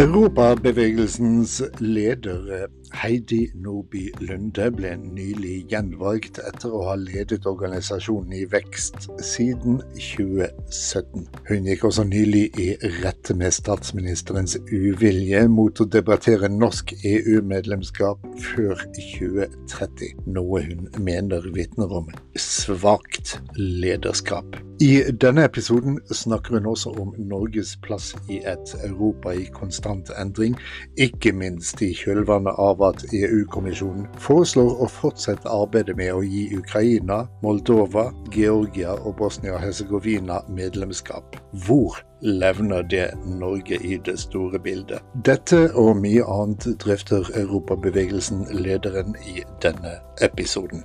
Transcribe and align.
Europabevegelsens 0.00 1.62
leder 1.78 2.68
Heidi 2.92 3.50
Nordby 3.54 4.08
Lunde 4.20 4.66
ble 4.74 4.92
nylig 5.00 5.66
gjenvalgt 5.70 6.40
etter 6.42 6.72
å 6.74 6.82
ha 6.88 6.96
ledet 6.98 7.46
organisasjonen 7.48 8.34
i 8.36 8.44
vekst 8.50 9.08
siden 9.24 9.80
2017. 9.94 11.26
Hun 11.48 11.68
gikk 11.70 11.86
også 11.88 12.04
nylig 12.08 12.44
i 12.60 12.68
rette 13.00 13.36
med 13.38 13.54
statsministerens 13.54 14.56
uvilje 14.70 15.44
mot 15.52 15.80
å 15.80 15.86
debattere 15.86 16.50
norsk 16.52 16.94
EU-medlemskap 17.00 18.26
før 18.50 18.82
2030, 18.98 20.16
noe 20.34 20.64
hun 20.66 20.88
mener 20.98 21.46
vitner 21.54 21.94
om 22.00 22.10
svakt 22.38 23.38
lederskap. 23.56 24.58
I 24.80 25.02
denne 25.20 25.44
episoden 25.44 25.98
snakker 26.08 26.56
hun 26.56 26.70
også 26.70 26.94
om 27.02 27.10
Norges 27.28 27.74
plass 27.84 28.14
i 28.32 28.38
et 28.48 28.70
Europa 28.80 29.34
i 29.36 29.44
konstant 29.52 30.08
endring, 30.16 30.54
ikke 30.96 31.34
minst 31.36 31.82
i 31.84 31.90
kjølvannet 31.92 32.56
av 32.56 32.79
at 32.86 33.04
EU-kommisjonen 33.12 34.06
foreslår 34.18 34.80
å 34.82 34.88
fortsette 34.90 35.50
arbeidet 35.50 35.96
med 35.98 36.12
å 36.14 36.22
gi 36.24 36.46
Ukraina, 36.56 37.22
Moldova, 37.44 38.08
Georgia 38.34 38.94
og 38.98 39.18
Bosnia-Hercegovina 39.20 40.40
medlemskap. 40.48 41.36
Hvor 41.66 42.00
levner 42.20 42.82
det 42.82 43.10
Norge 43.26 43.80
i 43.80 44.00
det 44.04 44.16
store 44.20 44.58
bildet? 44.58 45.04
Dette 45.26 45.68
og 45.74 46.00
mye 46.00 46.24
annet 46.24 46.68
drøfter 46.82 47.30
Europabevegelsen 47.42 48.46
lederen 48.56 49.16
i 49.28 49.44
denne 49.64 49.98
episoden. 50.24 50.84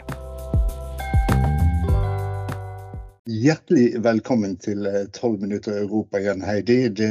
Hjertelig 3.25 4.03
velkommen 4.05 4.57
til 4.61 4.85
12 4.85 5.41
minutter 5.41 5.79
Europa 5.81 6.19
igjen, 6.21 6.43
Heidi. 6.45 6.75
Det, 6.93 7.09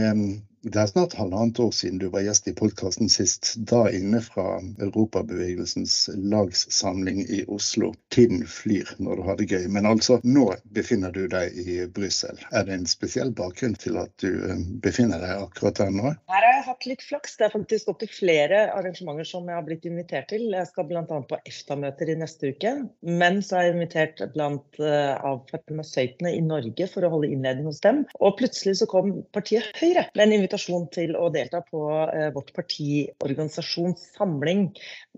det 0.65 0.81
er 0.81 0.89
snart 0.89 1.15
halvannet 1.19 1.59
år 1.61 1.73
siden 1.77 1.99
du 2.01 2.07
var 2.13 2.25
gjest 2.25 2.47
i 2.49 2.55
podkasten 2.57 3.11
sist, 3.13 3.53
da 3.69 3.85
inne 3.93 4.21
fra 4.25 4.59
Europabevegelsens 4.81 6.09
lagssamling 6.17 7.21
i 7.29 7.43
Oslo. 7.53 7.93
Tiden 8.15 8.47
flyr 8.49 8.95
når 9.03 9.21
du 9.21 9.25
har 9.27 9.37
det 9.41 9.49
gøy, 9.53 9.67
men 9.75 9.89
altså, 9.89 10.19
nå 10.25 10.47
befinner 10.77 11.13
du 11.13 11.27
deg 11.29 11.53
i 11.61 11.77
Brussel. 11.93 12.41
Er 12.53 12.65
det 12.65 12.79
en 12.79 12.89
spesiell 12.89 13.35
bakgrunn 13.37 13.77
til 13.81 13.99
at 14.01 14.13
du 14.25 14.31
eh, 14.31 14.63
befinner 14.85 15.21
deg 15.21 15.45
akkurat 15.45 15.83
der 15.83 15.93
nå? 15.93 16.15
Her 16.33 16.47
har 16.49 16.57
jeg 16.57 16.65
hatt 16.71 16.89
litt 16.89 17.05
flaks. 17.05 17.37
Det 17.37 17.49
er 17.49 17.55
faktisk 17.55 17.93
opptil 17.93 18.13
flere 18.15 18.63
arrangementer 18.73 19.29
som 19.29 19.51
jeg 19.51 19.59
har 19.61 19.69
blitt 19.69 19.85
invitert 19.91 20.31
til. 20.33 20.49
Jeg 20.55 20.71
skal 20.73 20.89
bl.a. 20.89 21.05
på 21.05 21.41
EFTA-møter 21.45 22.15
i 22.15 22.19
neste 22.23 22.55
uke, 22.55 22.75
men 23.05 23.43
så 23.45 23.61
er 23.61 23.69
jeg 23.69 23.77
invitert 23.77 24.25
blant 24.33 24.81
uh, 24.81 25.13
av 25.21 25.45
farmasøytene 25.53 26.33
i 26.39 26.43
Norge 26.45 26.89
for 26.89 27.05
å 27.05 27.13
holde 27.19 27.33
innledning 27.35 27.69
hos 27.69 27.85
dem. 27.85 28.05
Og 28.25 28.39
plutselig 28.41 28.79
så 28.81 28.89
kom 28.89 29.13
partiet 29.35 29.69
Høyre 29.81 30.09
men 30.15 30.33
en 30.33 30.45
invitasjon 30.55 30.87
til 30.93 31.17
å 31.17 31.31
delta 31.33 31.61
på 31.67 31.81
eh, 32.13 32.31
vårt 32.35 32.53
partiorganisasjons 32.55 34.15
samling, 34.17 34.73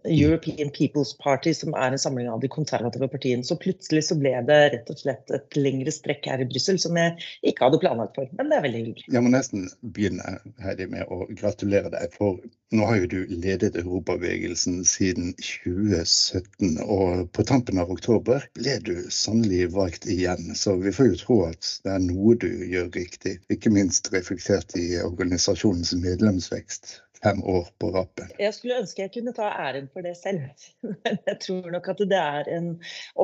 European 0.05 0.71
People's 0.71 1.17
Party, 1.19 1.53
som 1.55 1.75
er 1.75 1.93
en 1.93 1.99
samling 1.99 2.29
av 2.29 2.41
de 2.41 2.49
konservative 2.49 3.09
partiene. 3.09 3.45
Så 3.45 3.57
plutselig 3.57 4.05
så 4.09 4.17
ble 4.17 4.35
det 4.47 4.61
rett 4.73 4.91
og 4.91 4.99
slett 5.01 5.31
et 5.31 5.57
lengre 5.57 5.93
strekk 5.93 6.27
her 6.31 6.41
i 6.41 6.49
Brussel 6.49 6.79
som 6.79 6.97
jeg 6.97 7.17
ikke 7.43 7.67
hadde 7.67 7.81
planlagt 7.83 8.17
for. 8.17 8.29
Men 8.37 8.51
det 8.51 8.59
er 8.59 8.67
veldig 8.67 8.83
hyggelig. 8.85 9.09
Jeg 9.13 9.25
må 9.25 9.33
nesten 9.33 9.69
begynne 9.83 10.39
Heidi, 10.63 10.89
med 10.91 11.09
å 11.11 11.27
gratulere 11.33 11.91
deg. 11.93 12.13
For 12.17 12.41
nå 12.75 12.87
har 12.87 13.01
jo 13.01 13.11
du 13.11 13.19
ledet 13.31 13.77
Europabevegelsen 13.79 14.83
siden 14.89 15.35
2017. 15.39 16.81
Og 16.83 17.27
på 17.35 17.47
tampen 17.47 17.81
av 17.83 17.91
oktober 17.95 18.47
ble 18.59 18.79
du 18.85 18.95
sannelig 19.15 19.73
valgt 19.75 20.07
igjen. 20.11 20.55
Så 20.59 20.77
vi 20.83 20.95
får 20.95 21.13
jo 21.13 21.21
tro 21.23 21.41
at 21.51 21.73
det 21.85 21.95
er 21.97 22.05
noe 22.05 22.37
du 22.39 22.51
gjør 22.69 22.93
riktig. 22.95 23.39
Ikke 23.53 23.73
minst 23.75 24.13
reflektert 24.15 24.77
i 24.79 24.89
organisasjonen 25.03 25.26
organisasjonens 25.27 25.93
medlemsvekst 25.99 27.03
fem 27.23 27.41
år 27.49 27.69
på 27.81 27.91
rappen. 27.95 28.29
Jeg 28.39 28.55
skulle 28.55 28.79
ønske 28.83 29.03
jeg 29.03 29.13
kunne 29.15 29.33
ta 29.37 29.49
æren 29.65 29.89
for 29.93 30.05
det 30.07 30.15
selv. 30.19 30.45
Men 31.05 31.19
jeg 31.27 31.39
tror 31.43 31.71
nok 31.75 31.89
at 31.93 32.03
det 32.13 32.21
er 32.21 32.51
en 32.57 32.69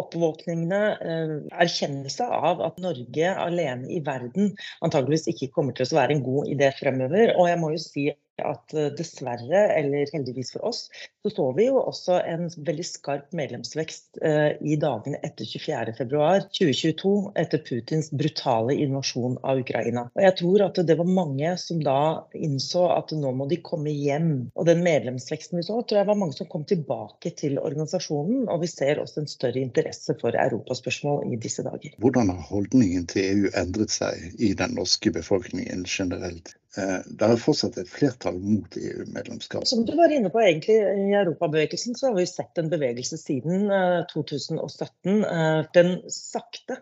oppvåknende 0.01 0.81
uh, 0.99 1.37
erkjennelse 1.53 2.27
av 2.27 2.65
at 2.67 2.81
Norge 2.83 3.35
alene 3.45 3.91
i 3.93 4.01
verden 4.05 4.55
antageligvis 4.83 5.29
ikke 5.35 5.53
kommer 5.55 5.77
til 5.77 5.87
å 5.87 6.01
være 6.01 6.17
en 6.17 6.25
god 6.27 6.51
idé 6.55 6.73
fremover. 6.81 7.37
Og 7.37 7.51
jeg 7.53 7.63
må 7.63 7.73
jo 7.77 7.83
si 7.85 8.09
at 8.47 8.75
eh, 8.77 8.91
dessverre, 8.99 9.67
eller 9.77 10.11
heldigvis 10.13 10.55
for 10.57 10.71
oss, 10.73 10.87
så 11.23 11.31
så 11.35 11.49
vi 11.57 11.67
jo 11.69 11.81
også 11.81 12.19
en 12.27 12.49
veldig 12.67 12.85
skarp 12.87 13.33
medlemsvekst 13.37 14.21
eh, 14.27 14.55
i 14.63 14.77
dagene 14.81 15.21
etter 15.27 15.47
24.2.2022, 15.49 17.13
etter 17.39 17.63
Putins 17.67 18.11
brutale 18.11 18.77
invasjon 18.85 19.39
av 19.43 19.63
Ukraina. 19.63 20.07
Og 20.15 20.25
jeg 20.27 20.37
tror 20.43 20.67
at 20.67 20.81
det 20.87 20.97
var 20.99 21.11
mange 21.11 21.55
som 21.63 21.83
da 21.83 21.99
innså 22.35 22.89
at 22.95 23.15
nå 23.17 23.35
må 23.39 23.49
de 23.51 23.61
komme 23.65 23.93
hjem. 23.95 24.33
Og 24.55 24.69
den 24.69 24.83
medlemsveksten 24.87 25.61
vi 25.61 25.67
så, 25.67 25.81
tror 25.83 26.03
jeg 26.03 26.11
var 26.11 26.21
mange 26.21 26.39
som 26.39 26.51
kom 26.53 26.67
tilbake 26.69 27.35
til 27.39 27.59
organisasjonen. 27.63 28.49
Og 28.53 28.63
vi 28.65 28.71
ser 28.71 29.03
også 29.03 29.23
en 29.23 29.31
større 29.31 29.63
interesse 29.63 30.17
for 30.21 30.39
europaspørsmål 30.47 31.33
i 31.33 31.41
disse 31.43 31.65
dager. 31.67 31.95
Hvordan 32.03 32.33
har 32.35 32.51
holdningen 32.51 33.07
til 33.11 33.29
EU 33.29 33.55
endret 33.59 33.95
seg 33.95 34.43
i 34.43 34.55
den 34.59 34.79
norske 34.79 35.15
befolkningen 35.15 35.87
generelt? 35.89 36.57
Eh, 36.77 37.01
det 37.05 37.29
er 37.29 37.41
fortsatt 37.41 37.77
et 37.83 37.91
flertall 37.91 38.39
mot 38.41 38.77
EU-medlemskap. 38.81 39.67
Som 39.69 39.85
du 39.89 39.93
var 39.99 40.13
inne 40.15 40.31
på 40.33 40.41
egentlig 40.41 40.79
I 40.81 41.11
europabevegelsen 41.21 41.99
så 41.99 42.11
har 42.11 42.17
vi 42.17 42.29
sett 42.31 42.61
en 42.61 42.71
bevegelse 42.73 43.19
siden 43.21 43.69
2017. 44.13 45.19
Eh, 45.29 45.59
den 45.77 45.97
sakte 46.13 46.81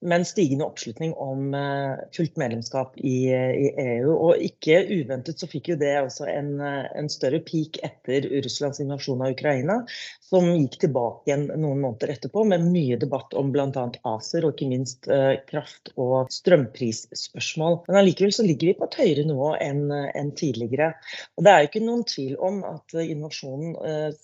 med 0.00 0.20
en 0.20 0.24
stigende 0.24 0.64
oppslutning 0.64 1.12
om 1.14 1.54
uh, 1.54 1.98
fullt 2.16 2.36
medlemskap 2.36 2.94
i, 2.96 3.16
i, 3.32 3.68
EU. 3.82 4.12
Og 4.14 4.42
ikke 4.42 4.80
uventet 4.92 5.40
så 5.40 5.48
fikk 5.50 5.72
jo 5.72 5.78
det 5.80 5.94
også 6.00 6.28
en, 6.30 6.52
eh, 6.62 6.86
en, 6.98 7.08
større 7.10 7.40
peak 7.42 7.80
etter 7.84 8.26
Russlands 8.44 8.78
invasjon 8.82 9.24
av 9.24 9.34
Ukraina, 9.34 9.80
som 10.28 10.46
gikk 10.52 10.78
tilbake 10.84 11.30
igjen 11.30 11.46
noen 11.50 11.82
måneder 11.82 12.12
etterpå 12.14 12.44
med 12.46 12.66
mye 12.68 12.98
debatt 13.00 13.34
om 13.38 13.50
bl.a. 13.54 13.86
ACER 14.12 14.46
og 14.46 14.54
ikke 14.54 14.70
minst 14.70 15.08
kraft- 15.48 15.92
og 15.96 16.30
strømprisspørsmål. 16.32 17.80
Men 17.88 18.00
allikevel 18.02 18.34
så 18.36 18.46
ligger 18.46 18.70
vi 18.70 18.76
på 18.78 18.88
et 18.88 18.98
høyere 19.02 19.26
nivå 19.28 19.52
enn 19.64 19.86
en 19.90 20.34
tidligere. 20.38 20.92
Og 21.38 21.46
det 21.46 21.54
er 21.54 21.62
jo 21.62 21.70
ikke 21.70 21.86
noen 21.86 22.04
tvil 22.08 22.36
om 22.50 22.60
at 22.68 22.98
invasjonen 23.02 23.78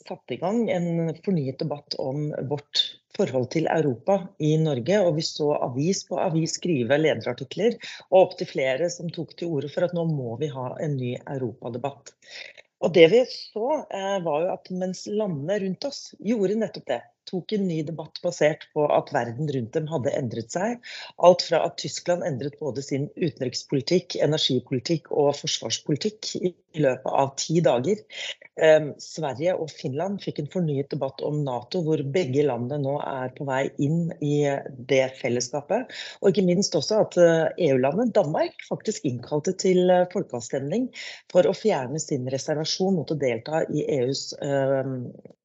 satte 0.04 0.36
i 0.36 0.40
gang 0.42 0.66
en 0.72 1.16
fornyet 1.24 1.62
debatt 1.64 1.96
om 2.02 2.28
vårt 2.50 2.84
forhold 3.16 3.48
til 3.54 3.68
Europa 3.70 4.18
i 4.38 4.54
Norge. 4.60 5.00
Og 5.06 5.16
vi 5.18 5.24
så 5.26 5.52
avis 5.68 6.04
på 6.08 6.18
avis 6.20 6.58
skrive 6.58 6.98
lederartikler, 7.00 7.78
og 8.10 8.20
opptil 8.28 8.50
flere 8.50 8.90
som 8.92 9.10
tok 9.14 9.36
til 9.38 9.54
orde 9.54 9.72
for 9.72 9.86
at 9.86 9.96
nå 9.96 10.06
må 10.10 10.36
vi 10.42 10.50
ha 10.52 10.72
en 10.84 10.98
ny 11.00 11.14
europadebatt. 11.22 12.14
Og 12.84 12.92
det 12.92 13.06
vi 13.12 13.22
så, 13.30 13.68
eh, 13.88 14.18
var 14.24 14.44
jo 14.44 14.52
at 14.52 14.70
mens 14.70 15.06
landene 15.08 15.60
rundt 15.62 15.86
oss 15.88 16.00
gjorde 16.20 16.58
nettopp 16.60 16.90
det, 16.90 17.00
tok 17.34 17.56
en 17.56 17.66
ny 17.68 17.80
debatt 17.86 18.20
basert 18.22 18.68
på 18.74 18.86
at 18.94 19.10
verden 19.14 19.50
rundt 19.50 19.74
dem 19.74 19.88
hadde 19.90 20.14
endret 20.14 20.54
seg. 20.54 20.78
Alt 21.18 21.44
fra 21.48 21.64
at 21.66 21.78
Tyskland 21.82 22.24
endret 22.26 22.58
både 22.62 22.84
sin 22.84 23.08
utenrikspolitikk, 23.18 24.18
energipolitikk 24.22 25.10
og 25.12 25.34
forsvarspolitikk 25.40 26.34
i 26.44 26.54
løpet 26.82 27.10
av 27.10 27.34
ti 27.40 27.58
dager. 27.64 28.02
Eh, 28.54 28.90
Sverige 29.02 29.56
og 29.58 29.72
Finland 29.74 30.20
fikk 30.22 30.40
en 30.42 30.50
fornyet 30.52 30.90
debatt 30.94 31.22
om 31.26 31.40
Nato, 31.46 31.82
hvor 31.86 32.02
begge 32.14 32.46
landene 32.46 32.80
nå 32.84 32.96
er 33.02 33.34
på 33.34 33.46
vei 33.48 33.64
inn 33.82 34.12
i 34.22 34.44
det 34.90 35.04
fellesskapet. 35.18 35.90
Og 36.22 36.30
ikke 36.30 36.46
minst 36.46 36.76
også 36.78 37.02
at 37.04 37.18
eh, 37.20 37.68
EU-landet 37.70 38.14
Danmark 38.14 38.66
faktisk 38.68 39.06
innkalte 39.10 39.56
til 39.58 39.90
eh, 39.90 40.06
folkeavstemning 40.12 40.90
for 41.32 41.46
å 41.46 41.56
fjerne 41.56 42.02
sin 42.02 42.28
reservasjon 42.30 43.00
mot 43.00 43.10
å 43.10 43.18
delta 43.18 43.64
i 43.70 43.86
EUs 43.98 44.28
eh, 44.38 44.94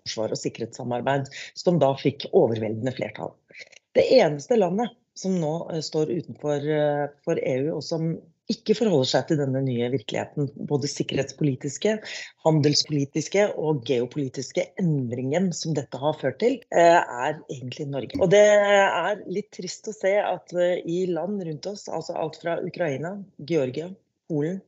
forsvar 0.09 0.33
og 0.33 0.41
sikkerhetssamarbeid, 0.41 1.29
som 1.57 1.77
da 1.79 1.93
fikk 2.01 2.25
overveldende 2.33 2.95
flertall. 2.97 3.37
Det 3.93 4.05
eneste 4.19 4.57
landet 4.59 4.91
som 5.17 5.37
nå 5.39 5.53
eh, 5.73 5.83
står 5.85 6.11
utenfor 6.11 6.65
EU, 6.65 7.37
e 7.37 7.55
og 7.75 7.85
som 7.85 8.11
ikke 8.49 8.73
forholder 8.73 9.05
seg 9.11 9.25
til 9.29 9.37
denne 9.43 9.59
nye 9.61 9.91
virkeligheten, 9.93 10.47
både 10.69 10.89
sikkerhetspolitiske, 10.89 11.91
handelspolitiske 12.47 13.43
og 13.61 13.83
geopolitiske 13.85 14.63
endringen 14.81 15.51
som 15.53 15.75
dette 15.77 15.99
har 16.01 16.17
ført 16.17 16.39
til, 16.41 16.57
eh, 16.73 16.97
er 16.97 17.37
egentlig 17.51 17.85
Norge. 17.91 18.17
Og 18.17 18.31
det 18.33 18.41
er 18.41 19.21
litt 19.29 19.51
trist 19.53 19.91
å 19.91 19.93
se 19.93 20.15
at 20.23 20.55
eh, 20.57 20.81
i 20.81 21.03
land 21.13 21.43
rundt 21.45 21.69
oss, 21.69 21.85
altså 21.93 22.17
alt 22.17 22.41
fra 22.41 22.57
Ukraina, 22.65 23.19
Georgia, 23.37 23.91
Polen, 24.29 24.59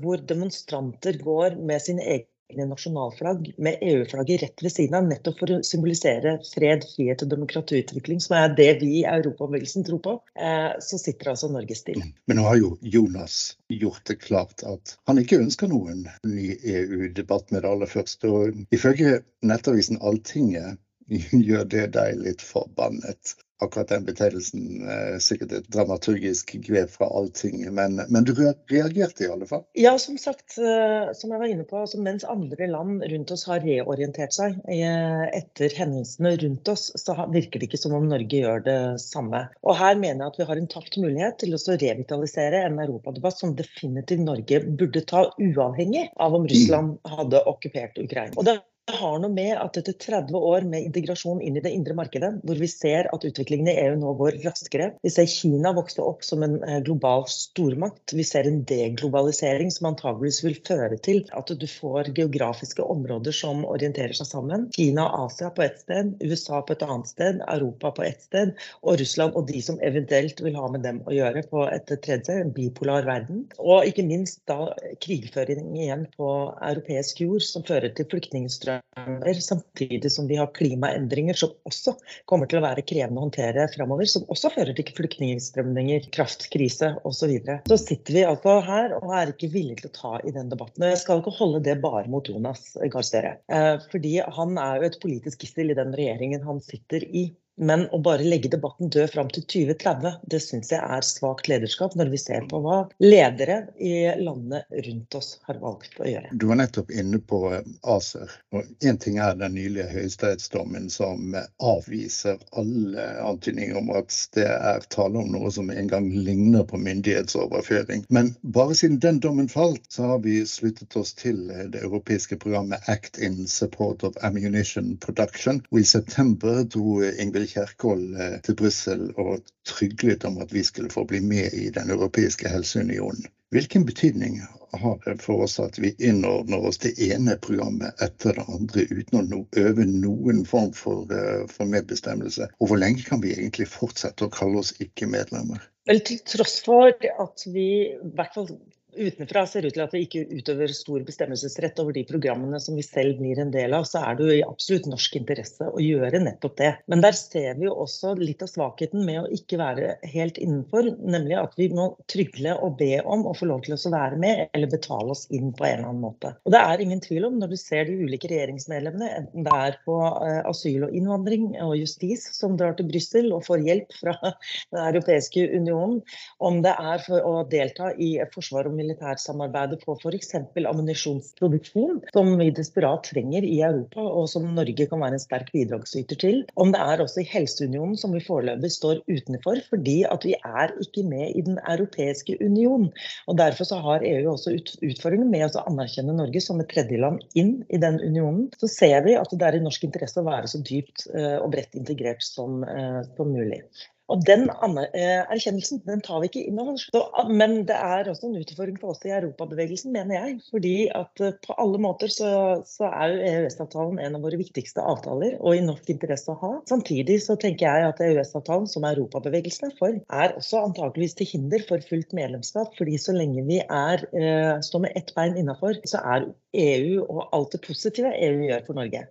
hvor 0.00 0.22
demonstranter 0.24 1.18
går 1.20 1.58
med 1.60 1.82
sin 1.84 1.98
egne 2.00 2.31
egne 2.52 2.68
nasjonalflagg 2.70 3.52
med 3.56 3.78
EU-flagget 3.80 4.42
rett 4.42 4.62
ved 4.62 4.72
siden 4.72 4.98
av, 4.98 5.08
nettopp 5.08 5.40
for 5.40 5.54
å 5.54 5.60
symbolisere 5.66 6.36
fred, 6.46 6.84
frihet 6.94 7.24
og 7.24 7.32
demokratiutvikling, 7.32 8.20
som 8.20 8.36
er 8.38 8.54
det 8.58 8.70
vi 8.82 9.00
i 9.00 9.04
Europabevegelsen 9.08 9.86
tror 9.88 10.02
på, 10.04 10.14
eh, 10.36 10.70
så 10.80 11.00
sitter 11.00 11.32
altså 11.32 11.50
Norge 11.52 11.76
stille. 11.78 12.04
Mm. 12.04 12.14
Men 12.28 12.40
nå 12.40 12.46
har 12.48 12.60
jo 12.60 12.74
Jonas 12.80 13.56
gjort 13.72 14.04
det 14.10 14.20
klart 14.22 14.64
at 14.68 14.96
han 15.08 15.20
ikke 15.22 15.40
ønsker 15.40 15.70
noen 15.72 16.06
ny 16.28 16.52
EU-debatt 16.60 17.50
med 17.50 17.64
det 17.64 17.72
aller 17.72 17.90
første. 17.90 18.28
Og 18.28 18.64
ifølge 18.74 19.22
nettavisen 19.46 20.00
Alltinget 20.02 20.80
gjør 21.48 21.64
det 21.76 21.88
deg 21.96 22.20
litt 22.24 22.44
forbannet? 22.44 23.36
akkurat 23.62 23.88
den 23.88 24.06
betegnelsen 24.06 24.88
er 24.90 25.18
sikkert 25.22 25.52
et 25.54 25.68
dramaturgisk 25.72 26.54
grep 26.66 26.90
fra 26.96 27.08
allting, 27.14 27.62
men, 27.74 28.00
men, 28.08 28.26
du 28.26 28.32
reagerte 28.34 29.26
i 29.26 29.30
alle 29.30 29.46
fall? 29.48 29.64
Ja, 29.78 29.94
som 30.02 30.18
sagt, 30.20 30.56
eh, 30.58 31.12
som 31.16 31.32
jeg 31.32 31.42
var 31.42 31.50
inne 31.50 31.66
på, 31.68 31.78
altså, 31.82 32.00
mens 32.02 32.26
andre 32.28 32.68
land 32.70 33.04
rundt 33.12 33.34
oss 33.34 33.46
har 33.50 33.62
reorientert 33.64 34.34
seg 34.36 34.58
eh, 34.72 35.24
etter 35.38 35.74
hendelsene 35.78 36.34
rundt 36.42 36.72
oss, 36.72 36.88
så 36.98 37.16
virker 37.32 37.62
det 37.62 37.70
ikke 37.70 37.82
som 37.84 37.96
om 37.98 38.08
Norge 38.10 38.42
gjør 38.42 38.64
det 38.66 38.80
samme. 39.02 39.44
Og 39.62 39.78
her 39.78 39.98
mener 40.00 40.24
jeg 40.24 40.32
at 40.32 40.42
vi 40.42 40.48
har 40.50 40.62
en 40.62 40.70
tapt 40.74 40.98
mulighet 41.02 41.38
til 41.42 41.54
å 41.56 41.62
revitalisere 41.70 42.64
en 42.66 42.82
europadebatt 42.82 43.38
som 43.38 43.54
definitivt 43.58 44.26
Norge 44.26 44.62
burde 44.66 45.04
ta 45.06 45.26
uavhengig 45.38 46.08
av 46.22 46.34
om 46.36 46.48
Russland 46.50 46.98
hadde 47.14 47.46
okkupert 47.48 47.98
Ukraina. 48.02 48.34
Og 48.36 48.46
det 48.48 48.58
det 48.90 48.98
har 48.98 49.20
noe 49.22 49.30
med 49.30 49.52
at 49.62 49.76
etter 49.78 49.94
30 49.94 50.34
år 50.42 50.64
med 50.66 50.82
integrasjon 50.88 51.38
inn 51.46 51.54
i 51.54 51.60
det 51.62 51.70
indre 51.70 51.94
markedet, 51.94 52.32
hvor 52.42 52.58
vi 52.58 52.66
ser 52.66 53.06
at 53.14 53.22
utviklingen 53.28 53.68
i 53.70 53.74
EU 53.84 53.92
nå 54.00 54.14
går 54.18 54.40
raskere 54.42 54.88
Vi 55.06 55.12
ser 55.14 55.28
Kina 55.30 55.70
vokse 55.76 56.02
opp 56.02 56.24
som 56.26 56.42
en 56.42 56.56
eh, 56.66 56.80
global 56.82 57.22
stormakt. 57.30 58.10
Vi 58.18 58.24
ser 58.26 58.48
en 58.48 58.64
deglobalisering 58.66 59.70
som 59.70 59.92
antageligvis 59.92 60.40
vil 60.42 60.58
føre 60.66 60.98
til 60.98 61.22
at 61.30 61.52
du 61.54 61.66
får 61.70 62.10
geografiske 62.16 62.82
områder 62.82 63.36
som 63.38 63.62
orienterer 63.70 64.16
seg 64.18 64.26
sammen. 64.32 64.66
Kina 64.74 65.06
og 65.06 65.28
Asia 65.28 65.52
på 65.54 65.62
ett 65.68 65.78
sted, 65.84 66.16
USA 66.26 66.58
på 66.66 66.74
et 66.74 66.82
annet 66.88 67.12
sted, 67.12 67.38
Europa 67.54 67.94
på 67.94 68.06
ett 68.08 68.26
sted, 68.26 68.50
og 68.82 68.98
Russland 68.98 69.38
og 69.38 69.46
de 69.52 69.62
som 69.62 69.78
eventuelt 69.78 70.42
vil 70.42 70.58
ha 70.58 70.72
med 70.74 70.82
dem 70.88 71.00
å 71.06 71.14
gjøre 71.14 71.44
på 71.52 71.68
et 71.70 71.94
tredje 72.02 72.40
en 72.42 72.50
bipolar 72.58 73.06
verden. 73.06 73.46
Og 73.62 73.86
ikke 73.86 74.08
minst 74.10 74.42
da 74.50 74.72
krigføring 75.06 75.70
igjen 75.78 76.08
på 76.18 76.34
europeisk 76.58 77.22
jord, 77.22 77.46
som 77.46 77.62
fører 77.66 77.94
til 77.94 78.10
flyktningstrøm 78.10 78.71
strømmer, 78.80 79.40
samtidig 79.44 80.12
som 80.12 80.28
vi 80.30 80.38
har 80.40 80.50
klimaendringer 80.56 81.38
som 81.38 81.52
også 81.68 81.96
kommer 82.30 82.50
til 82.50 82.60
å 82.60 82.64
være 82.64 82.84
krevende 82.86 83.20
å 83.20 83.26
håndtere 83.26 83.68
framover. 83.74 84.08
Som 84.10 84.26
også 84.32 84.52
fører 84.54 84.76
til 84.76 84.88
flyktningstrømninger, 84.96 86.08
kraftkrise 86.14 86.94
osv. 87.02 87.22
Så, 87.22 87.28
videre. 87.30 87.60
så 87.70 87.76
sitter 87.78 88.16
vi 88.16 88.22
altså 88.26 88.56
her 88.66 88.96
og 88.96 89.12
er 89.14 89.30
ikke 89.30 89.52
villige 89.52 89.84
til 89.84 89.92
å 89.92 89.94
ta 89.94 90.14
i 90.26 90.32
den 90.34 90.48
debatten. 90.50 90.82
Jeg 90.90 90.98
skal 91.04 91.20
ikke 91.20 91.36
holde 91.36 91.60
det 91.62 91.76
bare 91.84 92.10
mot 92.10 92.26
Jonas 92.26 92.72
Gahr 92.90 93.06
Støre. 93.06 93.36
Eh, 93.46 93.76
fordi 93.92 94.16
han 94.26 94.58
er 94.58 94.80
jo 94.80 94.88
et 94.88 94.98
politisk 95.02 95.46
gissel 95.46 95.70
i 95.70 95.78
den 95.78 95.94
regjeringen 95.94 96.42
han 96.42 96.58
sitter 96.64 97.06
i. 97.06 97.28
Men 97.60 97.84
å 97.92 97.98
bare 98.00 98.24
legge 98.24 98.48
debatten 98.48 98.88
død 98.88 99.10
fram 99.12 99.28
til 99.32 99.44
2030, 99.44 100.14
det 100.32 100.40
syns 100.40 100.70
jeg 100.72 100.80
er 100.80 101.04
svakt 101.04 101.50
lederskap, 101.52 101.94
når 101.98 102.12
vi 102.14 102.20
ser 102.20 102.46
på 102.48 102.62
hva 102.64 102.78
ledere 103.04 103.58
i 103.76 103.92
landene 104.16 104.62
rundt 104.86 105.16
oss 105.18 105.34
har 105.48 105.60
valgt 105.60 105.98
å 106.00 106.08
gjøre. 106.08 106.30
Du 106.32 106.46
var 106.48 106.62
nettopp 106.62 106.90
inne 106.96 107.20
på 107.20 107.42
eh, 107.52 107.66
ACER. 107.92 108.32
og 108.56 108.86
Én 108.88 108.96
ting 109.02 109.18
er 109.20 109.36
den 109.36 109.56
nylige 109.58 109.90
høyesterettsdommen 109.92 110.88
som 110.92 111.36
avviser 111.60 112.40
alle 112.56 113.04
antydninger 113.20 113.76
om 113.82 113.92
at 114.00 114.16
det 114.32 114.48
er 114.48 114.88
tale 114.94 115.20
om 115.20 115.28
noe 115.34 115.52
som 115.52 115.68
en 115.70 115.92
gang 115.92 116.08
ligner 116.08 116.64
på 116.68 116.80
myndighetsoverføring. 116.80 118.06
Men 118.08 118.32
bare 118.56 118.78
siden 118.78 119.00
den 119.04 119.20
dommen 119.20 119.52
falt, 119.52 119.84
så 119.92 120.14
har 120.14 120.24
vi 120.24 120.40
sluttet 120.48 120.96
oss 120.96 121.12
til 121.20 121.44
det 121.52 121.84
europeiske 121.84 122.40
programmet 122.40 122.88
Act 122.88 123.20
in 123.20 123.44
Support 123.46 124.08
of 124.08 124.16
Ammunition 124.24 124.96
Production. 125.04 125.60
Og 125.70 125.82
i 125.82 125.86
september 125.86 126.64
dro 126.64 127.02
Ingvild 127.12 127.41
Kjerkol 127.50 128.02
eh, 128.14 128.38
til 128.46 128.56
Brussel 128.58 129.04
og 129.20 129.44
tryglet 129.68 130.24
om 130.28 130.40
at 130.42 130.52
vi 130.54 130.64
skulle 130.66 130.92
få 130.92 131.04
bli 131.08 131.20
med 131.24 131.54
i 131.54 131.70
Den 131.74 131.90
europeiske 131.90 132.48
helseunionen. 132.48 133.28
Hvilken 133.52 133.84
betydning 133.84 134.38
har 134.72 134.98
det 135.04 135.18
for 135.20 135.44
oss 135.44 135.58
at 135.60 135.76
vi 135.78 135.90
innordner 136.00 136.64
oss 136.68 136.78
det 136.80 136.94
ene 137.04 137.34
programmet 137.36 138.00
etter 138.00 138.38
det 138.38 138.46
andre 138.48 138.86
uten 138.88 139.34
å 139.36 139.42
øve 139.60 139.84
noen 139.84 140.46
form 140.48 140.72
for, 140.76 141.04
eh, 141.12 141.44
for 141.52 141.68
medbestemmelse? 141.68 142.48
Og 142.60 142.70
hvor 142.70 142.80
lenge 142.80 143.04
kan 143.04 143.20
vi 143.20 143.34
egentlig 143.34 143.68
fortsette 143.68 144.24
å 144.24 144.32
kalle 144.32 144.62
oss 144.62 144.72
ikke-medlemmer? 144.80 145.60
Vel, 145.90 146.00
til 146.06 146.22
tross 146.24 146.60
for 146.64 146.88
at 146.88 147.44
vi 147.52 147.68
i 147.90 148.14
hvert 148.16 148.32
fall 148.38 148.48
utenfra 148.96 149.44
ser 149.46 149.66
ut 149.66 149.74
til 149.74 149.84
at 149.84 149.94
vi 149.94 150.02
ikke 150.06 150.24
utøver 150.30 150.72
stor 150.76 151.02
bestemmelsesrett 151.06 151.78
over 151.82 151.96
de 151.96 152.04
programmene 152.08 152.60
som 152.62 152.76
vi 152.78 152.84
selv 152.86 153.18
blir 153.20 153.40
en 153.40 153.52
del 153.54 153.74
av, 153.76 153.86
så 153.88 154.02
er 154.06 154.18
det 154.18 154.26
jo 154.26 154.36
i 154.36 154.44
absolutt 154.46 154.88
norsk 154.90 155.16
interesse 155.20 155.68
å 155.68 155.82
gjøre 155.82 156.22
nettopp 156.22 156.56
det. 156.60 156.70
Men 156.92 157.04
der 157.04 157.16
ser 157.16 157.56
vi 157.58 157.68
jo 157.68 157.76
også 157.84 158.14
litt 158.20 158.44
av 158.44 158.50
svakheten 158.52 159.04
med 159.06 159.22
å 159.22 159.30
ikke 159.32 159.60
være 159.60 159.94
helt 160.12 160.40
innenfor, 160.42 160.90
nemlig 161.00 161.38
at 161.40 161.56
vi 161.58 161.68
må 161.72 161.92
trygle 162.12 162.56
og 162.64 162.76
be 162.80 163.00
om 163.02 163.26
å 163.28 163.34
få 163.36 163.48
lov 163.50 163.64
til 163.66 163.76
å 163.76 163.92
være 163.92 164.20
med, 164.20 164.44
eller 164.52 164.72
betale 164.72 165.14
oss 165.14 165.26
inn 165.32 165.52
på 165.56 165.66
en 165.66 165.78
eller 165.78 165.90
annen 165.90 166.04
måte. 166.04 166.34
Og 166.46 166.54
det 166.54 166.62
er 166.62 166.84
ingen 166.84 167.02
tvil 167.04 167.28
om, 167.28 167.38
når 167.40 167.54
du 167.54 167.58
ser 167.60 167.88
de 167.88 167.96
ulike 168.02 168.30
regjeringsmedlemmene, 168.32 169.10
enten 169.22 169.46
det 169.46 169.56
er 169.66 169.78
på 169.86 169.98
eh, 170.10 170.40
asyl 170.48 170.88
og 170.88 170.96
innvandring 170.96 171.50
og 171.64 171.76
justis 171.80 172.28
som 172.36 172.56
drar 172.60 172.76
til 172.78 172.88
Brussel 172.90 173.32
og 173.32 173.46
får 173.48 173.66
hjelp 173.68 173.96
fra 174.00 174.16
Den 174.72 174.80
europeiske 174.82 175.44
unionen, 175.56 176.00
om 176.42 176.60
det 176.64 176.72
er 176.78 177.02
for 177.04 177.24
å 177.26 177.42
delta 177.48 177.92
i 177.96 178.14
forsvar 178.32 178.68
og 178.68 178.76
militærsamarbeidet 178.82 179.80
på 179.86 179.96
f.eks. 179.96 180.34
ammunisjonsproduksjon, 180.58 182.02
som 182.12 182.32
vi 182.40 182.50
desperat 182.54 183.06
trenger 183.08 183.46
i 183.46 183.60
Europa, 183.62 184.02
og 184.02 184.28
som 184.32 184.48
Norge 184.56 184.88
kan 184.90 185.02
være 185.02 185.18
en 185.18 185.22
sterk 185.22 185.52
bidragsyter 185.54 186.18
til. 186.20 186.42
Om 186.60 186.74
det 186.74 186.82
er 186.82 187.04
også 187.04 187.22
i 187.22 187.28
Helseunionen, 187.30 187.96
som 188.00 188.14
vi 188.14 188.24
foreløpig 188.24 188.72
står 188.74 189.02
utenfor, 189.10 189.62
fordi 189.70 190.02
at 190.08 190.26
vi 190.26 190.34
er 190.38 190.74
ikke 190.82 191.06
med 191.08 191.36
i 191.38 191.44
Den 191.46 191.58
europeiske 191.68 192.38
union. 192.42 192.90
Og 193.30 193.38
Derfor 193.38 193.68
så 193.68 193.78
har 193.84 194.04
EU 194.06 194.32
også 194.32 194.54
utfordringer 194.54 195.28
med 195.28 195.56
å 195.56 195.64
anerkjenne 195.66 196.14
Norge 196.16 196.42
som 196.44 196.60
et 196.62 196.70
tredjeland 196.72 197.22
inn 197.38 197.54
i 197.72 197.80
den 197.82 197.98
unionen. 198.02 198.48
Så 198.60 198.70
ser 198.70 199.02
vi 199.06 199.16
at 199.18 199.32
det 199.32 199.48
er 199.48 199.58
i 199.58 199.64
norsk 199.64 199.86
interesse 199.88 200.20
å 200.20 200.28
være 200.28 200.50
så 200.50 200.62
dypt 200.62 201.08
eh, 201.14 201.38
og 201.38 201.50
bredt 201.54 201.78
integrert 201.78 202.24
som, 202.26 202.62
eh, 202.66 203.00
som 203.16 203.32
mulig. 203.32 203.62
Og 204.10 204.24
den 204.26 204.48
eh, 204.50 205.22
erkjennelsen 205.30 205.82
den 205.86 206.02
tar 206.04 206.20
vi 206.22 206.28
ikke 206.28 206.42
inn 206.48 206.58
over 206.60 206.74
oss. 206.74 206.88
Men 207.30 207.62
det 207.68 207.76
er 207.76 208.10
også 208.10 208.28
en 208.28 208.40
utfordring 208.40 208.78
for 208.80 208.92
oss 208.92 209.04
i 209.06 209.12
europabevegelsen, 209.14 209.94
mener 209.94 210.18
jeg. 210.18 210.34
Fordi 210.50 210.74
at 210.98 211.22
eh, 211.22 211.36
på 211.46 211.56
alle 211.62 211.80
måter 211.82 212.12
så, 212.12 212.32
så 212.68 212.90
er 212.90 213.14
jo 213.14 213.22
EØS-avtalen 213.30 214.00
en 214.02 214.18
av 214.18 214.26
våre 214.26 214.40
viktigste 214.40 214.84
avtaler, 214.84 215.38
og 215.40 215.56
i 215.56 215.64
norsk 215.64 215.94
interesse 215.94 216.32
å 216.32 216.38
ha. 216.42 216.52
Samtidig 216.70 217.20
så 217.24 217.38
tenker 217.40 217.68
jeg 217.68 217.88
at 217.92 218.04
EØS-avtalen, 218.04 218.68
som 218.70 218.86
europabevegelsen 218.90 219.70
er 219.70 219.78
for, 219.78 219.98
er 220.22 220.36
også 220.38 220.64
antakeligvis 220.66 221.16
til 221.20 221.30
hinder 221.32 221.64
for 221.68 221.88
fullt 221.88 222.12
medlemskap. 222.16 222.74
fordi 222.78 222.98
så 222.98 223.14
lenge 223.16 223.44
vi 223.46 223.60
er, 223.62 224.06
eh, 224.12 224.60
står 224.64 224.86
med 224.86 224.96
ett 224.98 225.14
bein 225.16 225.36
innafor, 225.38 225.78
så 225.88 226.02
er 226.14 226.26
EU 226.52 227.04
og 227.06 227.28
alt 227.32 227.54
det 227.54 227.62
positive 227.64 228.12
EU 228.12 228.42
gjør 228.48 228.66
for 228.66 228.76
Norge, 228.76 229.06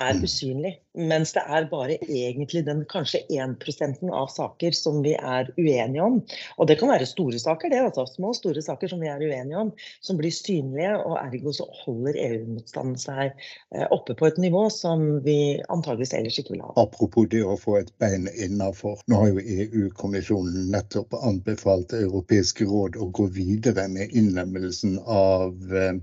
er 0.00 0.16
mm. 0.16 0.24
usynlig. 0.24 0.72
Mens 0.96 1.32
det 1.36 1.42
er 1.48 1.68
bare 1.70 1.96
egentlig 2.04 2.62
den 2.66 2.82
kanskje 2.88 3.22
1% 3.32 4.02
av 4.12 4.28
saker 4.32 4.76
som 4.76 5.02
vi 5.04 5.14
er 5.16 5.48
uenige 5.56 6.04
om. 6.04 6.18
Og 6.56 6.68
det 6.68 6.78
kan 6.80 6.90
være 6.92 7.08
store 7.08 7.40
saker, 7.40 7.72
det, 7.72 7.80
altså 7.84 8.06
små 8.08 8.32
store 8.36 8.62
saker 8.64 8.92
som 8.92 9.00
vi 9.00 9.10
er 9.12 9.20
uenige 9.24 9.60
om, 9.60 9.72
som 10.04 10.20
blir 10.20 10.32
synlige. 10.32 10.94
Og 10.96 11.16
ergo 11.20 11.52
så 11.56 11.68
holder 11.82 12.20
EU-motstanden 12.26 12.98
seg 13.00 13.32
eh, 13.32 13.86
oppe 13.92 14.16
på 14.16 14.28
et 14.28 14.40
nivå 14.40 14.66
som 14.72 15.06
vi 15.24 15.38
antageligvis 15.72 16.16
ellers 16.16 16.40
ikke 16.40 16.56
vil 16.56 16.64
ha. 16.66 16.74
Apropos 16.80 17.28
det 17.32 17.44
å 17.44 17.56
få 17.60 17.80
et 17.80 17.92
bein 18.00 18.28
innafor. 18.32 19.00
Nå 19.08 19.22
har 19.22 19.32
jo 19.32 19.46
EU-kommisjonen 19.60 20.70
nettopp 20.72 21.16
anbefalt 21.20 21.96
europeiske 21.96 22.68
råd 22.68 23.00
å 23.00 23.08
gå 23.16 23.30
videre 23.36 23.88
med 23.92 24.12
innlemmelsen 24.16 25.00
av 25.04 25.56
eh, 25.72 25.96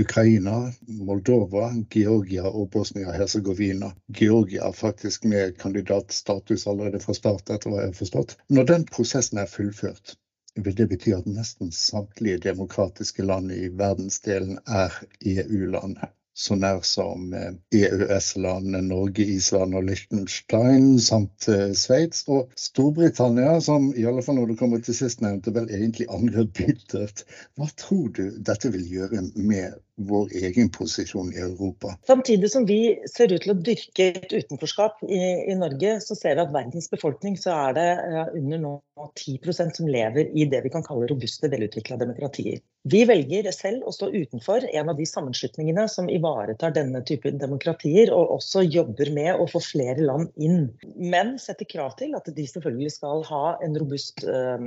Ukraina, 0.00 0.72
Moldova, 1.08 1.70
Georgia 1.90 2.44
og 2.44 2.70
Bosnia-Hercegovina. 2.70 3.92
Georgia 4.18 4.72
faktisk 4.72 5.24
med 5.24 5.56
kandidatstatus 5.58 6.66
allerede 6.66 7.00
fra 7.00 7.14
start, 7.16 7.48
etter 7.48 7.72
hva 7.72 7.80
jeg 7.80 7.92
har 7.94 7.98
forstått. 8.00 8.36
Når 8.52 8.68
den 8.72 8.84
prosessen 8.92 9.40
er 9.40 9.48
fullført, 9.48 10.16
vil 10.60 10.76
det 10.76 10.88
bety 10.92 11.14
at 11.16 11.28
nesten 11.28 11.72
samtlige 11.72 12.42
demokratiske 12.44 13.24
land 13.24 13.52
i 13.56 13.70
verdensdelen 13.72 14.60
er 14.66 14.92
EU-land 15.32 15.98
så 16.36 16.56
nær 16.60 16.82
som 16.84 17.30
EØS-landene 17.32 18.82
eh, 18.82 18.88
Norge, 18.90 19.24
Island 19.36 19.76
og 19.78 19.86
Liechtenstein 19.88 20.98
samt 21.00 21.48
eh, 21.48 21.70
Sveits. 21.72 22.26
Og 22.28 22.52
Storbritannia, 22.60 23.56
som 23.64 23.88
i 23.96 24.04
alle 24.08 24.24
fall 24.26 24.36
når 24.40 24.52
det 24.52 24.58
kommer 24.60 24.84
til 24.84 24.98
sistnevnte, 24.98 25.54
vel 25.56 25.70
egentlig 25.72 26.10
angrer 26.12 26.44
bittert. 26.58 27.24
Hva 27.56 27.70
tror 27.80 28.12
du 28.20 28.26
dette 28.36 28.72
vil 28.74 28.84
gjøre 28.98 29.24
med 29.34 29.80
vår 29.96 30.28
egen 30.44 30.68
posisjon 30.70 31.32
i 31.32 31.40
Europa. 31.40 31.94
Samtidig 32.06 32.50
som 32.52 32.66
vi 32.68 32.80
ser 33.08 33.32
ut 33.32 33.40
til 33.42 33.54
å 33.54 33.58
dyrke 33.68 34.08
et 34.20 34.32
utenforskap 34.32 35.00
i, 35.08 35.20
i 35.48 35.56
Norge, 35.56 35.96
så 36.04 36.16
ser 36.18 36.36
vi 36.36 36.44
at 36.44 36.52
verdens 36.52 36.90
befolkning 36.92 37.38
så 37.40 37.54
er 37.56 37.76
det 37.78 37.88
under 38.36 38.60
nå 38.60 38.74
10% 39.16 39.80
som 39.80 39.88
lever 39.88 40.28
i 40.36 40.44
det 40.52 40.60
vi 40.66 40.72
kan 40.72 40.84
kalle 40.84 41.08
robuste, 41.08 41.48
velutvikla 41.52 41.96
demokratier. 42.00 42.60
Vi 42.86 43.02
velger 43.08 43.48
selv 43.56 43.88
å 43.88 43.94
stå 43.94 44.12
utenfor 44.12 44.68
en 44.68 44.92
av 44.92 45.00
de 45.00 45.08
sammenslutningene 45.08 45.88
som 45.90 46.10
ivaretar 46.12 46.25
ivaretar 46.26 46.74
denne 46.74 47.02
typen 47.06 47.38
demokratier, 47.38 48.10
og 48.14 48.36
også 48.36 48.64
jobber 48.66 49.10
med 49.14 49.38
å 49.38 49.46
få 49.50 49.60
flere 49.62 50.02
land 50.02 50.30
inn. 50.42 50.68
Men 50.96 51.36
setter 51.42 51.68
krav 51.68 51.96
til 52.00 52.14
at 52.18 52.28
de 52.34 52.46
selvfølgelig 52.48 52.94
skal 52.96 53.22
ha 53.28 53.56
en 53.64 53.76
robust 53.78 54.24
eh, 54.26 54.66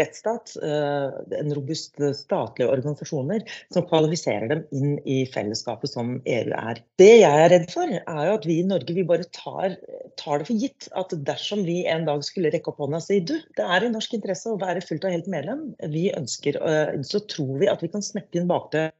rettsstat, 0.00 0.56
eh, 0.62 1.18
en 1.38 1.54
robust 1.56 2.00
statlige 2.18 2.70
organisasjoner 2.70 3.46
som 3.74 3.86
kvalifiserer 3.88 4.50
dem 4.52 4.64
inn 4.74 4.98
i 5.06 5.22
fellesskapet 5.30 5.92
som 5.92 6.18
EU 6.24 6.52
er. 6.58 6.82
Det 7.00 7.12
jeg 7.20 7.44
er 7.44 7.52
redd 7.54 7.68
for, 7.72 7.94
er 7.98 8.22
jo 8.28 8.36
at 8.38 8.48
vi 8.48 8.60
i 8.62 8.66
Norge 8.66 8.96
vi 8.96 9.06
bare 9.06 9.28
tar, 9.36 9.78
tar 10.20 10.42
det 10.42 10.50
for 10.50 10.66
gitt 10.66 10.90
at 10.98 11.14
dersom 11.28 11.64
vi 11.68 11.80
en 11.90 12.06
dag 12.08 12.24
skulle 12.26 12.52
rekke 12.54 12.72
opp 12.72 12.82
hånda 12.82 13.02
og 13.02 13.06
si 13.06 13.20
du, 13.22 13.36
det 13.58 13.64
er 13.64 13.86
i 13.86 13.92
norsk 13.92 14.18
interesse 14.18 14.50
å 14.50 14.60
være 14.60 14.82
fullt 14.84 15.06
og 15.06 15.14
helt 15.14 15.30
medlem, 15.30 15.66
vi 15.92 16.08
ønsker, 16.16 16.58
så 17.06 17.20
tror 17.30 17.58
vi 17.62 17.70
at 17.70 17.82
vi 17.84 17.90
kan 17.92 18.04
smekke 18.04 18.40
inn 18.40 18.48
bakdøra 18.50 18.94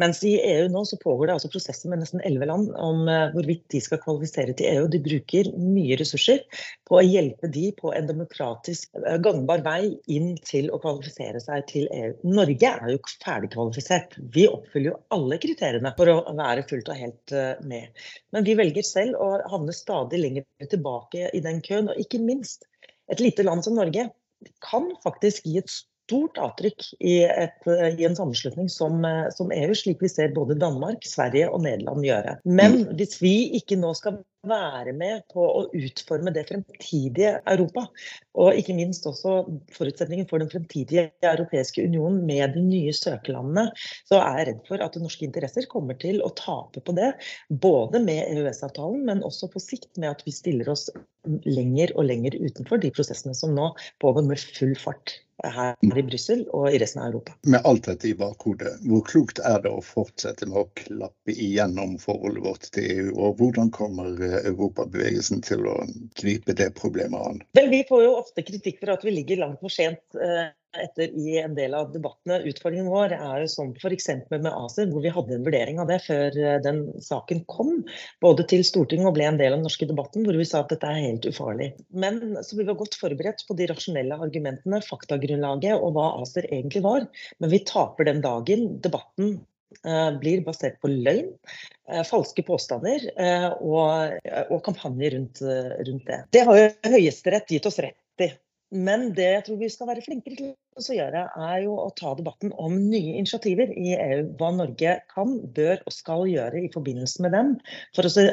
mens 0.00 0.20
i 0.26 0.36
EU 0.38 0.68
nå 0.70 0.84
så 0.86 0.98
pågår 1.06 1.28
det 1.28 1.36
altså 1.36 1.50
prosesser 1.52 1.90
med 1.92 2.02
nesten 2.02 2.22
elleve 2.26 2.48
land 2.50 2.72
om 2.82 3.04
uh, 3.06 3.28
hvorvidt 3.34 3.64
de 3.72 3.80
skal 3.84 4.00
kvalifisere 4.02 4.56
til 4.58 4.68
EU. 4.72 4.88
De 4.90 5.00
bruker 5.02 5.52
mye 5.60 5.98
ressurser 6.00 6.42
på 6.88 6.98
å 6.98 7.04
hjelpe 7.06 7.50
de 7.54 7.70
på 7.78 7.92
en 7.94 8.08
demokratisk 8.10 8.98
uh, 8.98 9.14
gangbar 9.22 9.62
vei 9.66 9.92
inn 10.12 10.34
til 10.46 10.68
å 10.74 10.80
kvalifisere 10.82 11.42
seg 11.44 11.66
til 11.70 11.88
EU. 11.94 12.12
Norge 12.26 12.72
er 12.72 12.92
jo 12.94 13.00
ferdigkvalifisert. 13.22 14.18
Vi 14.34 14.48
oppfyller 14.50 14.92
jo 14.92 15.00
alle 15.14 15.40
kriteriene 15.42 15.94
for 15.98 16.12
å 16.12 16.18
være 16.36 16.66
fullt 16.70 16.92
og 16.92 17.02
helt 17.02 17.36
uh, 17.36 17.52
med. 17.66 18.06
Men 18.34 18.46
vi 18.46 18.58
velger 18.58 18.86
selv 18.86 19.20
å 19.22 19.32
havne 19.52 19.74
stadig 19.76 20.22
lenger 20.22 20.70
tilbake 20.70 21.30
i 21.32 21.42
den 21.44 21.62
køen. 21.64 21.92
Og 21.92 22.02
ikke 22.02 22.22
minst, 22.22 22.66
et 23.12 23.22
lite 23.22 23.46
land 23.46 23.62
som 23.64 23.78
Norge 23.78 24.10
kan 24.64 24.90
faktisk 25.04 25.46
gi 25.46 25.60
et 25.62 25.70
stort 25.70 25.92
avtrykk 26.12 26.86
i, 27.00 27.16
et, 27.24 27.66
i 27.66 28.06
en 28.06 28.16
sammenslutning 28.16 28.68
som, 28.72 29.02
som, 29.34 29.52
EU, 29.52 29.74
slik 29.74 30.02
vi 30.04 30.10
ser 30.12 30.34
både 30.36 30.58
Danmark, 30.60 31.04
Sverige 31.06 31.50
og 31.50 31.64
Nederland 31.66 32.06
gjøre. 32.06 32.38
Men 32.44 32.80
mm. 32.82 32.96
hvis 32.98 33.20
vi 33.22 33.34
ikke 33.58 33.78
nå 33.80 33.92
skal 33.98 34.20
være 34.46 34.92
med 34.96 35.24
på 35.32 35.42
å 35.42 35.64
utforme 35.74 36.32
det 36.34 36.46
fremtidige 36.48 37.32
Europa, 37.50 37.86
og 38.38 38.58
ikke 38.58 38.76
minst 38.78 39.06
også 39.08 39.40
forutsetningen 39.74 40.28
for 40.30 40.42
den 40.42 40.50
fremtidige 40.52 41.08
europeiske 41.24 41.84
unionen 41.88 42.22
med 42.28 42.54
de 42.54 42.62
nye 42.62 42.94
søkerlandene, 42.96 43.68
så 44.08 44.20
er 44.20 44.40
jeg 44.40 44.48
redd 44.50 44.62
for 44.70 44.86
at 44.86 44.98
norske 45.02 45.26
interesser 45.26 45.68
kommer 45.70 45.98
til 45.98 46.22
å 46.24 46.32
tape 46.38 46.82
på 46.84 46.96
det. 46.96 47.12
Både 47.50 48.02
med 48.02 48.30
EØS-avtalen, 48.36 49.02
men 49.08 49.24
også 49.26 49.50
på 49.52 49.62
sikt 49.62 49.92
med 49.98 50.12
at 50.14 50.24
vi 50.26 50.34
stiller 50.34 50.70
oss 50.72 50.88
lenger 51.26 51.94
og 51.96 52.06
lenger 52.06 52.38
utenfor 52.38 52.80
de 52.82 52.92
prosessene 52.94 53.34
som 53.34 53.54
nå 53.56 53.72
pågår 54.02 54.28
med 54.28 54.42
full 54.56 54.76
fart 54.78 55.18
her 55.44 55.76
i 55.82 56.02
Brussel 56.02 56.44
og 56.56 56.68
i 56.72 56.78
resten 56.80 57.02
av 57.02 57.10
Europa. 57.10 57.34
Med 57.46 57.66
alt 57.68 57.88
dette 57.88 58.08
i 58.08 58.14
bakhodet, 58.16 58.76
hvor 58.88 59.04
klokt 59.06 59.40
er 59.44 59.60
det 59.64 59.72
å 59.72 59.82
fortsette 59.84 60.48
med 60.48 60.62
å 60.62 60.68
klappe 60.80 61.34
igjennom 61.34 61.96
forholdet 62.02 62.44
vårt 62.46 62.68
til 62.76 62.90
EU, 62.94 63.08
og 63.14 63.40
hvordan 63.40 63.72
kommer 63.74 64.16
eh, 64.16 64.38
europabevegelsen 64.52 65.44
til 65.46 65.66
å 65.68 65.78
gripe 66.18 66.56
det 66.56 66.70
problemet 66.78 67.20
an? 67.20 67.42
Vel, 67.58 67.70
vi 67.72 67.82
får 67.88 68.06
jo 68.06 68.14
ofte 68.20 68.46
kritikk 68.46 68.80
for 68.82 68.96
at 68.96 69.04
vi 69.06 69.16
ligger 69.18 69.44
langt 69.44 69.60
for 69.62 69.72
sent 69.72 70.20
eh, 70.20 70.48
etter 70.82 71.12
i 71.16 71.36
en 71.40 71.54
del 71.56 71.74
av 71.76 71.92
debattene. 71.94 72.38
Utfordringen 72.50 72.90
vår 72.90 73.14
er 73.16 73.42
jo 73.42 73.48
som 73.50 73.72
f.eks. 73.76 74.08
med 74.30 74.48
ACER, 74.50 74.90
hvor 74.92 75.04
vi 75.04 75.12
hadde 75.12 75.36
en 75.36 75.46
vurdering 75.46 75.80
av 75.82 75.90
det 75.90 75.98
før 76.06 76.36
eh, 76.40 76.58
den 76.64 76.84
saken 77.04 77.42
kom. 77.50 77.72
Både 78.24 78.46
til 78.50 78.64
Stortinget 78.66 79.10
og 79.10 79.16
ble 79.18 79.26
en 79.28 79.40
del 79.40 79.54
av 79.54 79.60
den 79.60 79.66
norske 79.68 79.88
debatten, 79.88 80.26
hvor 80.26 80.38
vi 80.38 80.46
sa 80.48 80.62
at 80.62 80.72
dette 80.74 80.90
er 80.90 81.02
helt 81.08 81.28
ufarlig. 81.28 81.72
Men 81.90 82.38
så 82.44 82.58
vi 82.58 82.68
godt 82.68 82.98
forberedt 83.00 83.44
på 83.48 83.56
de 83.58 83.68
rasjonelle 83.70 84.20
argumentene, 84.28 84.82
faktagrunnlaget 84.84 85.76
og 85.76 85.96
hva 85.96 86.08
ACER 86.22 86.48
egentlig 86.50 86.84
var. 86.86 87.06
Men 87.42 87.52
vi 87.52 87.62
taper 87.68 88.08
den 88.08 88.24
dagen 88.24 88.66
debatten 88.84 89.38
eh, 89.86 90.10
blir 90.20 90.42
basert 90.46 90.80
på 90.82 90.90
løgn, 90.92 91.30
eh, 91.90 92.02
falske 92.08 92.44
påstander 92.46 93.08
og, 93.60 94.18
og 94.50 94.58
kampanjer 94.66 95.16
rundt, 95.16 95.42
rundt, 95.42 96.10
det. 96.10 96.20
Det 96.34 96.44
har 96.48 96.60
jo 96.60 96.68
Høyesterett 96.96 97.56
gitt 97.56 97.70
oss 97.70 97.80
rett 97.82 98.26
i. 98.26 98.32
Men 98.74 99.12
det 99.14 99.28
jeg 99.30 99.44
tror 99.46 99.60
vi 99.60 99.68
skal 99.70 99.88
være 99.90 100.04
flinkere 100.04 100.38
til 100.38 100.54
å 100.80 100.96
gjøre, 100.98 101.22
er 101.48 101.60
jo 101.64 101.76
å 101.80 101.88
ta 101.98 102.14
debatten 102.18 102.52
om 102.60 102.76
nye 102.78 103.16
initiativer 103.20 103.72
i 103.72 103.94
EU. 103.94 104.24
Hva 104.40 104.50
Norge 104.56 104.98
kan, 105.12 105.38
bør 105.56 105.80
og 105.82 105.94
skal 105.94 106.26
gjøre 106.30 106.66
i 106.66 106.72
forbindelse 106.74 107.24
med 107.24 107.36
dem. 107.36 107.54
For 107.96 108.08
å 108.08 108.26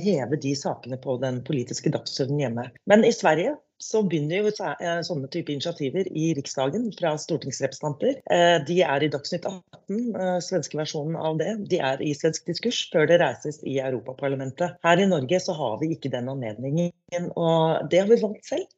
heve 0.00 0.40
de 0.40 0.54
sakene 0.58 1.00
på 1.02 1.18
den 1.22 1.42
politiske 1.46 1.92
dagsordenen 1.94 2.44
hjemme. 2.46 2.70
Men 2.90 3.06
i 3.06 3.14
Sverige 3.14 3.58
så 3.80 4.02
begynner 4.04 4.42
jo 4.44 4.50
eh, 4.52 5.00
sånne 5.06 5.28
type 5.32 5.52
initiativer 5.52 6.08
i 6.12 6.30
Riksdagen 6.36 6.90
fra 6.96 7.14
stortingsrepresentanter. 7.20 8.20
Eh, 8.32 8.56
de 8.68 8.80
er 8.84 9.04
i 9.04 9.10
Dagsnytt 9.12 9.48
18, 9.48 10.00
eh, 10.20 10.36
svenske 10.44 10.78
versjonen 10.78 11.16
av 11.16 11.38
det. 11.40 11.54
De 11.72 11.80
er 11.90 12.02
i 12.04 12.12
svensk 12.16 12.46
diskurs 12.48 12.82
før 12.92 13.08
det 13.10 13.20
reises 13.22 13.62
i 13.64 13.78
Europaparlamentet. 13.80 14.76
Her 14.84 15.00
i 15.00 15.08
Norge 15.08 15.40
så 15.42 15.56
har 15.56 15.78
vi 15.80 15.94
ikke 15.94 16.12
den 16.12 16.28
anledningen, 16.30 16.92
og 17.40 17.88
det 17.90 18.02
har 18.02 18.10
vi 18.10 18.20
valgt 18.20 18.46
selv. 18.46 18.68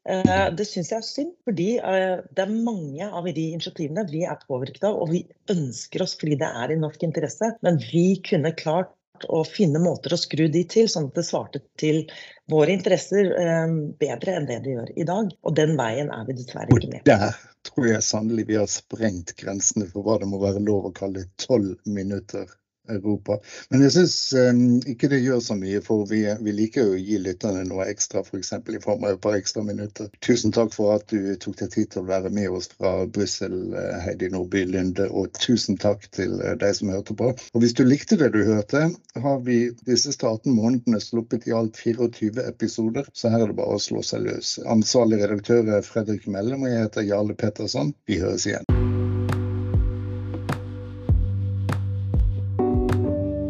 Det 0.56 0.64
syns 0.68 0.92
jeg 0.92 1.00
er 1.00 1.06
synd, 1.06 1.32
fordi 1.46 1.68
det 1.76 2.44
er 2.44 2.54
mange 2.54 3.01
av 3.08 3.26
de 3.26 3.44
initiativene 3.52 4.06
vi 4.10 4.24
er 4.28 4.40
påvirket 4.48 4.84
av, 4.88 4.98
og 5.02 5.12
vi 5.12 5.22
ønsker 5.52 6.04
oss 6.04 6.16
fordi 6.20 6.38
det 6.40 6.50
er 6.62 6.74
i 6.74 6.80
norsk 6.80 7.06
interesse. 7.06 7.54
Men 7.66 7.80
vi 7.82 8.20
kunne 8.24 8.54
klart 8.58 8.94
å 9.30 9.42
finne 9.46 9.78
måter 9.82 10.14
å 10.14 10.18
skru 10.18 10.48
de 10.50 10.64
til, 10.68 10.88
sånn 10.90 11.10
at 11.10 11.18
det 11.18 11.26
svarte 11.26 11.62
til 11.78 12.02
våre 12.50 12.74
interesser 12.74 13.30
eh, 13.38 13.74
bedre 14.00 14.36
enn 14.38 14.48
det 14.48 14.58
det 14.64 14.76
gjør 14.76 14.92
i 14.96 15.06
dag. 15.08 15.30
Og 15.42 15.56
den 15.58 15.76
veien 15.78 16.10
er 16.14 16.26
vi 16.28 16.38
dessverre 16.40 16.74
ikke 16.74 16.90
med 16.94 17.06
på. 17.06 17.30
Tror 17.68 17.86
jeg 17.86 18.02
sannelig 18.02 18.48
vi 18.48 18.58
har 18.58 18.70
sprengt 18.70 19.36
grensene 19.38 19.86
for 19.90 20.02
hva 20.06 20.18
det 20.18 20.26
må 20.30 20.40
være 20.42 20.62
lov 20.64 20.88
å 20.88 20.96
kalle 20.96 21.28
tolv 21.38 21.76
minutter 21.86 22.50
Europa. 22.90 23.38
Men 23.70 23.84
jeg 23.86 23.94
syns 23.94 24.16
um, 24.34 24.62
ikke 24.88 25.10
det 25.12 25.22
gjør 25.22 25.40
så 25.44 25.56
mye, 25.58 25.80
for 25.84 26.06
vi, 26.10 26.22
vi 26.42 26.54
liker 26.56 26.88
jo 26.88 26.96
å 26.96 27.00
gi 27.00 27.18
lytterne 27.22 27.64
noe 27.68 27.86
ekstra, 27.90 28.24
f.eks. 28.26 28.52
For 28.52 28.76
i 28.76 28.82
form 28.82 29.06
av 29.06 29.16
et 29.16 29.22
par 29.22 29.36
ekstra 29.38 29.64
minutter. 29.66 30.10
Tusen 30.24 30.54
takk 30.54 30.74
for 30.74 30.96
at 30.96 31.06
du 31.12 31.34
tok 31.42 31.58
deg 31.62 31.72
tid 31.74 31.92
til 31.92 32.02
å 32.02 32.10
være 32.10 32.32
med 32.34 32.50
oss 32.50 32.70
fra 32.74 32.94
Brussel, 33.06 33.56
eh, 33.78 33.98
Heidi 34.06 34.30
Nordby 34.32 34.64
Lunde, 34.70 35.08
og 35.10 35.32
tusen 35.38 35.78
takk 35.80 36.08
til 36.14 36.38
eh, 36.40 36.56
deg 36.60 36.76
som 36.78 36.92
hørte 36.92 37.16
på. 37.18 37.32
Og 37.32 37.64
hvis 37.64 37.76
du 37.78 37.84
likte 37.86 38.18
det 38.20 38.32
du 38.34 38.42
hørte, 38.48 38.88
har 39.26 39.42
vi 39.46 39.60
disse 39.86 40.14
18 40.18 40.50
månedene 40.52 41.02
sluppet 41.02 41.48
i 41.48 41.56
alt 41.56 41.78
24 41.78 42.46
episoder, 42.48 43.08
så 43.14 43.32
her 43.32 43.46
er 43.46 43.52
det 43.52 43.60
bare 43.60 43.78
å 43.78 43.82
slå 43.82 44.04
seg 44.06 44.26
løs. 44.26 44.56
Ansvarlig 44.66 45.22
redaktør 45.22 45.78
er 45.78 45.86
Fredrik 45.86 46.26
Mellem, 46.30 46.66
og 46.66 46.72
jeg 46.74 46.88
heter 46.88 47.08
Jarle 47.08 47.38
Petterson. 47.38 47.94
Vi 48.10 48.20
høres 48.22 48.48
igjen. 48.48 48.91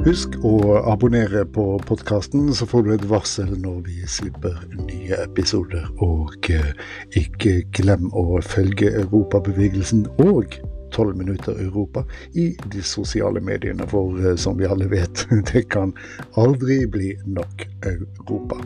Husk 0.03 0.35
å 0.43 0.81
abonnere 0.91 1.45
på 1.55 1.63
podkasten, 1.87 2.49
så 2.59 2.67
får 2.67 2.83
du 2.83 2.89
et 2.91 3.05
varsel 3.07 3.53
når 3.63 3.77
vi 3.87 4.01
slipper 4.11 4.57
nye 4.75 5.21
episoder. 5.23 5.85
Og 6.03 6.51
eh, 6.51 6.73
ikke 7.21 7.61
glem 7.79 8.09
å 8.11 8.41
følge 8.43 8.91
Europabevegelsen 9.05 10.09
og 10.25 10.59
12 10.91 11.15
minutter 11.21 11.55
Europa 11.55 12.03
i 12.35 12.49
de 12.75 12.83
sosiale 12.83 13.39
mediene, 13.47 13.87
for 13.87 14.19
eh, 14.19 14.35
som 14.35 14.59
vi 14.59 14.67
alle 14.67 14.91
vet, 14.91 15.23
det 15.53 15.69
kan 15.71 15.95
aldri 16.35 16.83
bli 16.91 17.15
nok 17.39 17.69
Europa. 17.95 18.59